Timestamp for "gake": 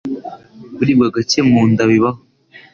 1.13-1.39